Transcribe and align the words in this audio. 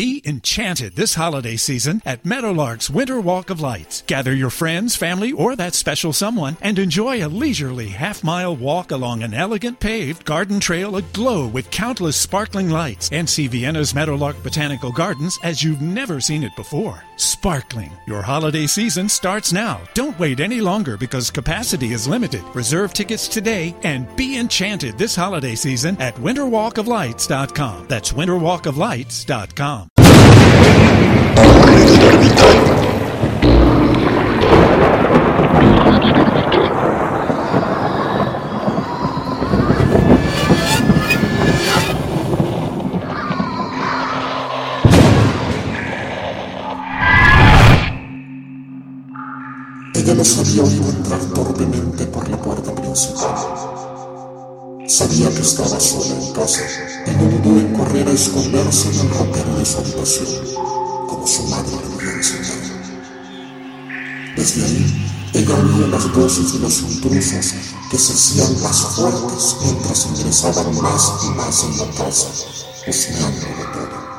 Be 0.00 0.22
enchanted 0.24 0.96
this 0.96 1.14
holiday 1.14 1.56
season 1.56 2.00
at 2.06 2.24
Meadowlark's 2.24 2.88
Winter 2.88 3.20
Walk 3.20 3.50
of 3.50 3.60
Lights. 3.60 4.02
Gather 4.06 4.34
your 4.34 4.48
friends, 4.48 4.96
family, 4.96 5.30
or 5.30 5.54
that 5.56 5.74
special 5.74 6.14
someone 6.14 6.56
and 6.62 6.78
enjoy 6.78 7.22
a 7.22 7.28
leisurely 7.28 7.88
half 7.88 8.24
mile 8.24 8.56
walk 8.56 8.92
along 8.92 9.22
an 9.22 9.34
elegant 9.34 9.78
paved 9.78 10.24
garden 10.24 10.58
trail 10.58 10.96
aglow 10.96 11.46
with 11.46 11.70
countless 11.70 12.16
sparkling 12.16 12.70
lights 12.70 13.10
and 13.12 13.28
see 13.28 13.46
Vienna's 13.46 13.94
Meadowlark 13.94 14.42
Botanical 14.42 14.90
Gardens 14.90 15.38
as 15.42 15.62
you've 15.62 15.82
never 15.82 16.18
seen 16.18 16.44
it 16.44 16.56
before. 16.56 17.04
Sparkling. 17.16 17.92
Your 18.06 18.22
holiday 18.22 18.66
season 18.66 19.06
starts 19.06 19.52
now. 19.52 19.82
Don't 19.92 20.18
wait 20.18 20.40
any 20.40 20.62
longer 20.62 20.96
because 20.96 21.30
capacity 21.30 21.92
is 21.92 22.08
limited. 22.08 22.42
Reserve 22.54 22.94
tickets 22.94 23.28
today 23.28 23.74
and 23.82 24.08
be 24.16 24.38
enchanted 24.38 24.96
this 24.96 25.14
holiday 25.14 25.56
season 25.56 26.00
at 26.00 26.14
winterwalkoflights.com. 26.14 27.88
That's 27.88 28.12
winterwalkoflights.com. 28.14 29.89
Ella 49.92 50.14
no 50.14 50.24
sabía 50.24 50.62
iba 50.64 50.86
a 50.86 50.90
entrar 50.90 51.20
torpemente 51.34 52.06
por 52.06 52.26
la 52.30 52.40
puerta 52.40 52.74
principal. 52.74 53.34
Sabía 54.86 55.28
que 55.28 55.42
estaba 55.42 55.78
sola 55.78 56.14
en 56.18 56.32
casa 56.32 56.62
y 57.06 57.10
no 57.10 57.24
dudó 57.24 57.60
en 57.60 57.74
correr 57.74 58.08
a 58.08 58.12
esconderse 58.12 58.88
en 58.88 59.00
el 59.00 59.10
ropero 59.10 59.54
de 59.58 59.66
su 59.66 59.78
habitación, 59.78 60.49
su 61.26 61.42
madre 61.44 61.70
le 61.70 61.94
había 61.94 62.12
enseñado. 62.12 62.80
Desde 64.36 64.64
ahí, 64.64 65.10
ella 65.34 65.54
oía 65.54 65.86
las 65.88 66.12
voces 66.12 66.52
de 66.52 66.58
los 66.60 66.80
intrusos 66.82 67.54
que 67.90 67.98
se 67.98 68.12
hacían 68.12 68.62
más 68.62 68.80
fuertes 68.80 69.56
mientras 69.62 70.06
ingresaban 70.06 70.80
más 70.80 71.12
y 71.24 71.28
más 71.36 71.64
en 71.64 71.78
la 71.78 71.86
casa, 71.94 72.28
husmeando 72.86 73.46
de 73.46 73.64
todo. 73.72 74.10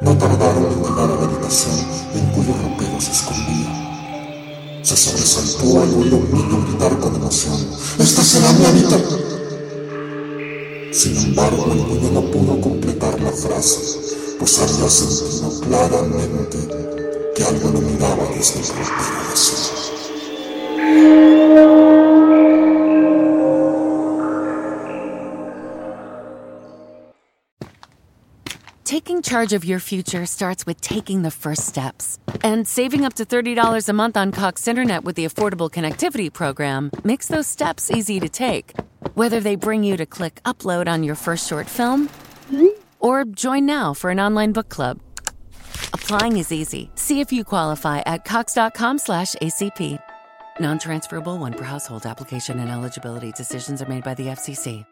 No 0.00 0.16
tardaron 0.16 0.66
en 0.66 0.82
llegar 0.82 1.10
a 1.10 1.14
la 1.16 1.24
habitación 1.24 1.78
en 2.14 2.26
cuyo 2.30 2.54
ropero 2.62 3.00
se 3.00 3.12
escondía. 3.12 4.80
Se 4.82 4.96
sobresaltó 4.96 5.82
al 5.82 5.94
oír 5.94 6.14
un 6.14 6.32
niño 6.32 6.64
gritar 6.66 6.98
con 6.98 7.14
emoción. 7.14 7.66
¡Esta 7.98 8.22
será 8.22 8.52
mi 8.52 8.64
habitación! 8.64 9.20
Sin 10.92 11.16
embargo, 11.16 11.66
el 11.72 11.86
niño 11.86 12.10
no 12.12 12.30
pudo 12.30 12.60
completar 12.60 13.20
la 13.20 13.30
frase, 13.30 14.17
sentido 14.46 15.60
claramente 15.60 16.58
que 17.34 17.44
algo 17.44 17.70
desde 18.34 18.60
el 18.60 19.36
su 19.36 19.68
Taking 28.84 29.20
charge 29.22 29.52
of 29.52 29.64
your 29.64 29.80
future 29.80 30.24
starts 30.24 30.64
with 30.66 30.80
taking 30.80 31.22
the 31.22 31.30
first 31.30 31.66
steps. 31.66 32.18
And 32.42 32.66
saving 32.66 33.04
up 33.04 33.14
to 33.14 33.26
$30 33.26 33.88
a 33.88 33.92
month 33.92 34.16
on 34.16 34.32
Cox 34.32 34.66
Internet 34.66 35.04
with 35.04 35.14
the 35.14 35.26
Affordable 35.26 35.70
Connectivity 35.70 36.32
Program 36.32 36.90
makes 37.04 37.28
those 37.28 37.46
steps 37.46 37.90
easy 37.90 38.18
to 38.18 38.28
take. 38.28 38.72
Whether 39.14 39.40
they 39.40 39.56
bring 39.56 39.84
you 39.84 39.96
to 39.98 40.06
click 40.06 40.40
upload 40.44 40.88
on 40.88 41.02
your 41.02 41.16
first 41.16 41.46
short 41.46 41.66
film 41.66 42.08
or 43.08 43.24
join 43.24 43.64
now 43.66 43.94
for 43.94 44.10
an 44.10 44.20
online 44.20 44.52
book 44.52 44.68
club. 44.68 45.00
Applying 45.92 46.36
is 46.36 46.52
easy. 46.52 46.90
See 46.94 47.20
if 47.20 47.32
you 47.32 47.44
qualify 47.44 47.98
at 48.06 48.24
cox.com 48.24 48.98
slash 48.98 49.34
ACP. 49.46 49.98
Non-transferable 50.60 51.38
one 51.38 51.54
per 51.54 51.64
household 51.64 52.06
application 52.06 52.58
and 52.60 52.70
eligibility 52.70 53.32
decisions 53.32 53.80
are 53.82 53.88
made 53.94 54.04
by 54.04 54.14
the 54.14 54.26
FCC. 54.38 54.84